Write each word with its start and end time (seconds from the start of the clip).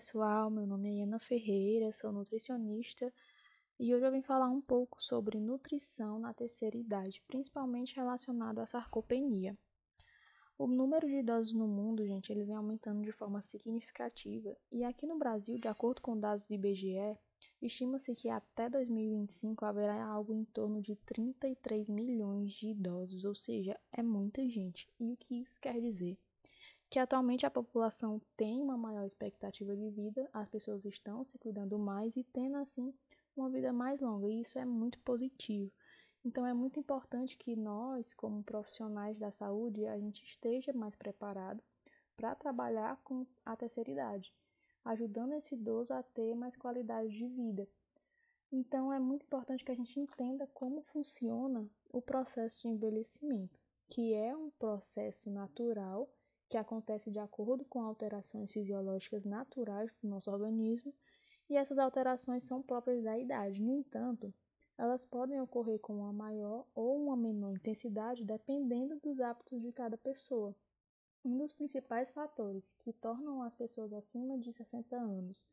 pessoal, 0.00 0.48
meu 0.48 0.66
nome 0.66 0.98
é 0.98 1.02
Ana 1.02 1.18
Ferreira, 1.18 1.92
sou 1.92 2.10
nutricionista 2.10 3.12
e 3.78 3.94
hoje 3.94 4.02
eu 4.02 4.10
vim 4.10 4.22
falar 4.22 4.48
um 4.48 4.58
pouco 4.58 4.96
sobre 5.04 5.38
nutrição 5.38 6.18
na 6.18 6.32
terceira 6.32 6.74
idade, 6.74 7.22
principalmente 7.26 7.96
relacionado 7.96 8.60
à 8.60 8.66
sarcopenia. 8.66 9.54
O 10.56 10.66
número 10.66 11.06
de 11.06 11.16
idosos 11.16 11.52
no 11.52 11.68
mundo, 11.68 12.06
gente, 12.06 12.32
ele 12.32 12.46
vem 12.46 12.54
aumentando 12.54 13.02
de 13.02 13.12
forma 13.12 13.42
significativa 13.42 14.56
e 14.72 14.84
aqui 14.84 15.06
no 15.06 15.18
Brasil, 15.18 15.58
de 15.58 15.68
acordo 15.68 16.00
com 16.00 16.18
dados 16.18 16.46
do 16.46 16.54
IBGE, 16.54 17.18
estima-se 17.60 18.14
que 18.14 18.30
até 18.30 18.70
2025 18.70 19.66
haverá 19.66 20.02
algo 20.02 20.32
em 20.32 20.46
torno 20.46 20.80
de 20.80 20.96
33 20.96 21.90
milhões 21.90 22.54
de 22.54 22.68
idosos, 22.68 23.26
ou 23.26 23.34
seja, 23.34 23.78
é 23.92 24.02
muita 24.02 24.48
gente. 24.48 24.88
E 24.98 25.12
o 25.12 25.16
que 25.18 25.42
isso 25.42 25.60
quer 25.60 25.78
dizer? 25.78 26.16
Que 26.90 26.98
atualmente 26.98 27.46
a 27.46 27.50
população 27.50 28.20
tem 28.36 28.60
uma 28.60 28.76
maior 28.76 29.06
expectativa 29.06 29.76
de 29.76 29.88
vida, 29.90 30.28
as 30.32 30.48
pessoas 30.48 30.84
estão 30.84 31.22
se 31.22 31.38
cuidando 31.38 31.78
mais 31.78 32.16
e 32.16 32.24
tendo 32.24 32.56
assim 32.56 32.92
uma 33.36 33.48
vida 33.48 33.72
mais 33.72 34.00
longa, 34.00 34.26
e 34.26 34.40
isso 34.40 34.58
é 34.58 34.64
muito 34.64 34.98
positivo. 34.98 35.70
Então 36.24 36.44
é 36.44 36.52
muito 36.52 36.80
importante 36.80 37.38
que 37.38 37.54
nós, 37.54 38.12
como 38.12 38.42
profissionais 38.42 39.16
da 39.16 39.30
saúde, 39.30 39.86
a 39.86 39.96
gente 39.98 40.24
esteja 40.24 40.72
mais 40.72 40.96
preparado 40.96 41.62
para 42.16 42.34
trabalhar 42.34 43.00
com 43.04 43.24
a 43.46 43.54
terceira 43.54 43.90
idade, 43.90 44.34
ajudando 44.84 45.34
esse 45.34 45.54
idoso 45.54 45.94
a 45.94 46.02
ter 46.02 46.34
mais 46.34 46.56
qualidade 46.56 47.10
de 47.10 47.26
vida. 47.28 47.68
Então 48.50 48.92
é 48.92 48.98
muito 48.98 49.24
importante 49.24 49.64
que 49.64 49.70
a 49.70 49.76
gente 49.76 49.98
entenda 50.00 50.44
como 50.48 50.82
funciona 50.82 51.70
o 51.88 52.02
processo 52.02 52.62
de 52.62 52.68
envelhecimento, 52.68 53.60
que 53.88 54.12
é 54.12 54.36
um 54.36 54.50
processo 54.50 55.30
natural 55.30 56.10
que 56.50 56.58
acontece 56.58 57.12
de 57.12 57.20
acordo 57.20 57.64
com 57.64 57.80
alterações 57.80 58.52
fisiológicas 58.52 59.24
naturais 59.24 59.90
do 60.02 60.08
nosso 60.08 60.30
organismo, 60.30 60.92
e 61.48 61.56
essas 61.56 61.78
alterações 61.78 62.42
são 62.42 62.60
próprias 62.60 63.02
da 63.04 63.16
idade. 63.16 63.62
No 63.62 63.72
entanto, 63.72 64.34
elas 64.76 65.06
podem 65.06 65.40
ocorrer 65.40 65.78
com 65.78 65.94
uma 65.94 66.12
maior 66.12 66.66
ou 66.74 67.00
uma 67.02 67.16
menor 67.16 67.54
intensidade 67.54 68.24
dependendo 68.24 68.98
dos 69.00 69.20
hábitos 69.20 69.62
de 69.62 69.70
cada 69.70 69.96
pessoa. 69.96 70.54
Um 71.24 71.38
dos 71.38 71.52
principais 71.52 72.10
fatores 72.10 72.72
que 72.80 72.92
tornam 72.92 73.42
as 73.42 73.54
pessoas 73.54 73.92
acima 73.92 74.36
de 74.36 74.52
60 74.52 74.96
anos 74.96 75.48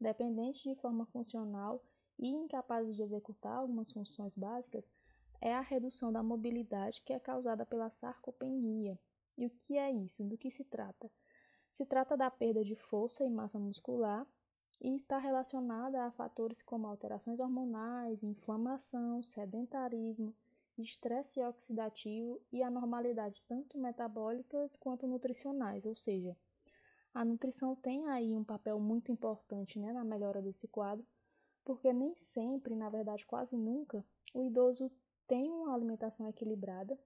dependentes 0.00 0.62
de 0.62 0.76
forma 0.76 1.04
funcional 1.06 1.84
e 2.18 2.28
incapazes 2.28 2.96
de 2.96 3.02
executar 3.02 3.52
algumas 3.52 3.90
funções 3.90 4.36
básicas 4.36 4.90
é 5.40 5.52
a 5.52 5.60
redução 5.60 6.12
da 6.12 6.22
mobilidade 6.22 7.02
que 7.02 7.12
é 7.12 7.18
causada 7.18 7.66
pela 7.66 7.90
sarcopenia, 7.90 8.98
e 9.38 9.46
o 9.46 9.50
que 9.50 9.78
é 9.78 9.90
isso? 9.90 10.24
Do 10.24 10.36
que 10.36 10.50
se 10.50 10.64
trata? 10.64 11.10
Se 11.68 11.86
trata 11.86 12.16
da 12.16 12.30
perda 12.30 12.64
de 12.64 12.74
força 12.74 13.24
e 13.24 13.30
massa 13.30 13.58
muscular 13.58 14.26
e 14.80 14.94
está 14.94 15.16
relacionada 15.16 16.04
a 16.04 16.10
fatores 16.10 16.62
como 16.62 16.86
alterações 16.86 17.38
hormonais, 17.38 18.22
inflamação, 18.22 19.22
sedentarismo, 19.22 20.34
estresse 20.76 21.40
oxidativo 21.40 22.40
e 22.52 22.62
anormalidades 22.62 23.40
tanto 23.42 23.78
metabólicas 23.78 24.76
quanto 24.76 25.06
nutricionais, 25.06 25.86
ou 25.86 25.96
seja, 25.96 26.36
a 27.14 27.24
nutrição 27.24 27.74
tem 27.74 28.08
aí 28.08 28.34
um 28.34 28.44
papel 28.44 28.78
muito 28.78 29.10
importante 29.10 29.78
né, 29.78 29.92
na 29.92 30.04
melhora 30.04 30.42
desse 30.42 30.68
quadro, 30.68 31.04
porque 31.64 31.92
nem 31.92 32.16
sempre, 32.16 32.74
na 32.74 32.88
verdade 32.88 33.26
quase 33.26 33.56
nunca, 33.56 34.04
o 34.32 34.42
idoso 34.42 34.90
tem 35.26 35.50
uma 35.50 35.74
alimentação 35.74 36.28
equilibrada 36.28 36.98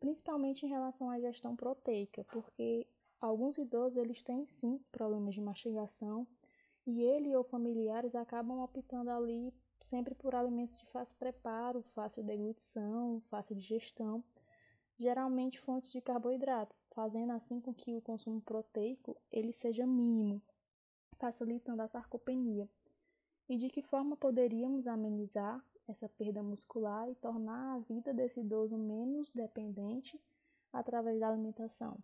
principalmente 0.00 0.64
em 0.64 0.68
relação 0.68 1.10
à 1.10 1.20
gestão 1.20 1.56
proteica, 1.56 2.24
porque 2.24 2.86
alguns 3.20 3.58
idosos 3.58 3.96
eles 3.96 4.22
têm 4.22 4.46
sim 4.46 4.78
problemas 4.92 5.34
de 5.34 5.40
mastigação 5.40 6.26
e 6.86 7.02
ele 7.02 7.34
ou 7.36 7.44
familiares 7.44 8.14
acabam 8.14 8.60
optando 8.60 9.10
ali 9.10 9.52
sempre 9.80 10.14
por 10.14 10.34
alimentos 10.34 10.76
de 10.76 10.86
fácil 10.86 11.16
preparo, 11.16 11.82
fácil 11.94 12.22
deglutição, 12.22 13.20
fácil 13.28 13.54
digestão, 13.54 14.24
geralmente 14.98 15.60
fontes 15.60 15.92
de 15.92 16.00
carboidrato, 16.00 16.74
fazendo 16.90 17.32
assim 17.32 17.60
com 17.60 17.72
que 17.72 17.96
o 17.96 18.02
consumo 18.02 18.40
proteico 18.40 19.16
ele 19.30 19.52
seja 19.52 19.86
mínimo, 19.86 20.42
facilitando 21.18 21.82
a 21.82 21.88
sarcopenia. 21.88 22.68
E 23.48 23.56
de 23.56 23.68
que 23.70 23.82
forma 23.82 24.16
poderíamos 24.16 24.86
amenizar 24.86 25.64
essa 25.86 26.08
perda 26.08 26.42
muscular 26.42 27.10
e 27.10 27.14
tornar 27.14 27.76
a 27.76 27.78
vida 27.78 28.12
desse 28.12 28.40
idoso 28.40 28.76
menos 28.76 29.30
dependente 29.30 30.20
através 30.72 31.18
da 31.18 31.28
alimentação. 31.28 31.98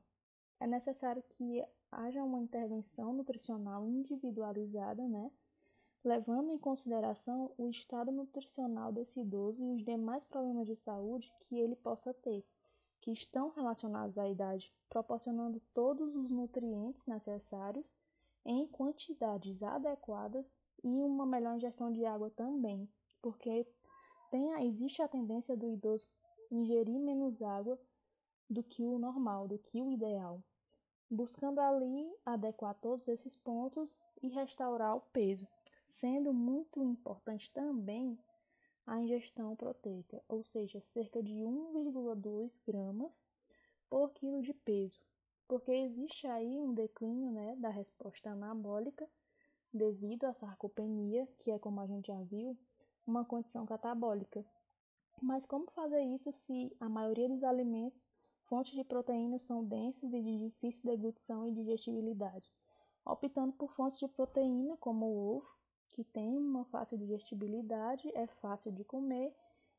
É 0.59 0.67
necessário 0.67 1.23
que 1.29 1.63
haja 1.93 2.23
uma 2.23 2.41
intervenção 2.41 3.13
nutricional 3.13 3.87
individualizada, 3.87 5.07
né? 5.07 5.31
levando 6.05 6.51
em 6.51 6.59
consideração 6.59 7.51
o 7.57 7.69
estado 7.69 8.13
nutricional 8.13 8.93
desse 8.93 9.21
idoso 9.21 9.63
e 9.63 9.75
os 9.75 9.85
demais 9.85 10.25
problemas 10.25 10.67
de 10.67 10.77
saúde 10.77 11.33
que 11.41 11.59
ele 11.59 11.75
possa 11.75 12.13
ter, 12.13 12.45
que 13.01 13.11
estão 13.11 13.49
relacionados 13.51 14.19
à 14.19 14.29
idade, 14.29 14.73
proporcionando 14.89 15.61
todos 15.73 16.15
os 16.15 16.31
nutrientes 16.31 17.07
necessários 17.07 17.95
em 18.45 18.67
quantidades 18.67 19.63
adequadas 19.63 20.59
e 20.85 21.03
uma 21.03 21.25
melhor 21.25 21.57
ingestão 21.57 21.91
de 21.91 22.05
água 22.05 22.31
também, 22.31 22.87
porque 23.23 23.67
tem, 24.31 24.67
existe 24.67 25.01
a 25.01 25.09
tendência 25.09 25.57
do 25.57 25.67
idoso 25.67 26.07
ingerir 26.51 27.01
menos 27.01 27.43
água 27.43 27.81
do 28.49 28.63
que 28.63 28.87
o 28.87 28.99
normal, 28.99 29.49
do 29.49 29.59
que 29.59 29.81
o 29.81 29.91
ideal, 29.91 30.43
buscando 31.11 31.59
ali 31.59 32.07
adequar 32.25 32.75
todos 32.75 33.09
esses 33.09 33.35
pontos 33.35 33.99
e 34.23 34.29
restaurar 34.29 34.95
o 34.95 35.01
peso, 35.01 35.49
sendo 35.79 36.35
muito 36.35 36.83
importante 36.83 37.51
também 37.51 38.19
a 38.87 39.01
ingestão 39.01 39.57
proteica, 39.57 40.23
ou 40.29 40.45
seja, 40.45 40.83
cerca 40.83 41.23
de 41.23 41.33
1,2 41.33 42.61
gramas 42.67 43.23
por 43.89 44.11
quilo 44.11 44.43
de 44.43 44.53
peso, 44.53 45.01
porque 45.49 45.73
existe 45.73 46.27
aí 46.27 46.59
um 46.59 46.75
declínio 46.75 47.31
né, 47.31 47.57
da 47.57 47.71
resposta 47.71 48.29
anabólica 48.31 49.09
devido 49.77 50.25
à 50.25 50.33
sarcopenia, 50.33 51.27
que 51.39 51.51
é 51.51 51.59
como 51.59 51.81
a 51.81 51.87
gente 51.87 52.07
já 52.07 52.21
viu, 52.23 52.57
uma 53.07 53.25
condição 53.25 53.67
catabólica. 53.67 54.45
Mas 55.21 55.45
como 55.45 55.71
fazer 55.71 56.03
isso 56.03 56.33
se 56.33 56.75
a 56.81 56.89
maioria 56.89 57.29
dos 57.29 57.43
alimentos, 57.45 58.11
fontes 58.45 58.73
de 58.73 58.85
proteínas, 58.85 59.45
são 59.45 59.65
densos 59.65 60.13
e 60.13 60.23
de 60.23 60.39
difícil 60.39 60.85
deglutição 60.85 61.47
e 61.47 61.53
digestibilidade? 61.53 62.51
Optando 63.05 63.53
por 63.53 63.71
fontes 63.73 63.99
de 63.99 64.09
proteína, 64.09 64.77
como 64.79 65.07
o 65.07 65.37
ovo, 65.37 65.55
que 65.93 66.03
tem 66.05 66.37
uma 66.37 66.65
fácil 66.65 66.99
digestibilidade, 66.99 68.11
é 68.15 68.27
fácil 68.27 68.73
de 68.73 68.83
comer 68.85 69.35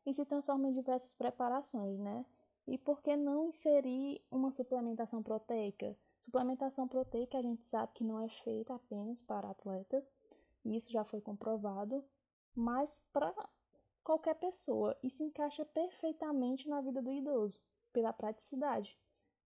e 0.06 0.14
se 0.14 0.24
transforma 0.26 0.68
em 0.70 0.74
diversas 0.74 1.14
preparações, 1.16 2.00
né? 2.00 2.26
E 2.68 2.78
por 2.78 3.02
que 3.02 3.16
não 3.16 3.48
inserir 3.48 4.24
uma 4.32 4.52
suplementação 4.52 5.22
proteica? 5.22 5.96
Suplementação 6.20 6.88
proteica 6.88 7.38
a 7.38 7.42
gente 7.42 7.64
sabe 7.64 7.94
que 7.94 8.04
não 8.04 8.20
é 8.20 8.28
feita 8.28 8.74
apenas 8.74 9.22
para 9.22 9.50
atletas, 9.50 10.12
isso 10.64 10.92
já 10.92 11.04
foi 11.04 11.22
comprovado, 11.22 12.04
mas 12.56 13.00
para 13.14 13.34
qualquer 14.04 14.36
pessoa 14.36 14.98
e 15.04 15.10
se 15.10 15.24
encaixa 15.24 15.64
perfeitamente 15.64 16.68
na 16.68 16.82
vida 16.82 17.02
do 17.02 17.12
idoso, 17.12 17.60
pela 17.94 18.12
praticidade. 18.12 18.98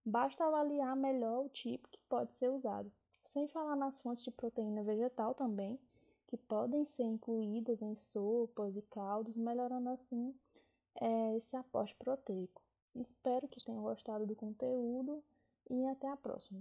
Basta 0.04 0.44
avaliar 0.44 0.96
melhor 0.96 1.44
o 1.44 1.48
tipo 1.50 1.88
que 1.88 2.00
pode 2.08 2.32
ser 2.32 2.48
usado, 2.48 2.90
sem 3.24 3.46
falar 3.48 3.76
nas 3.76 4.00
fontes 4.00 4.24
de 4.24 4.30
proteína 4.30 4.82
vegetal 4.82 5.34
também, 5.34 5.78
que 6.26 6.36
podem 6.36 6.84
ser 6.84 7.02
incluídas 7.02 7.82
em 7.82 7.94
sopas 7.94 8.76
e 8.76 8.82
caldos, 8.82 9.36
melhorando 9.36 9.90
assim 9.90 10.34
é, 10.94 11.36
esse 11.36 11.56
aporte 11.56 11.94
proteico. 11.96 12.62
Espero 12.94 13.48
que 13.48 13.62
tenham 13.64 13.82
gostado 13.82 14.26
do 14.26 14.34
conteúdo 14.34 15.22
e 15.68 15.86
até 15.86 16.08
a 16.08 16.16
próxima. 16.16 16.60